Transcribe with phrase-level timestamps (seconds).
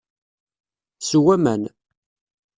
[1.07, 1.61] Sew aman.